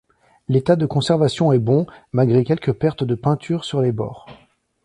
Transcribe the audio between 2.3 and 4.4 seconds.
quelques pertes de peinture sur les bords.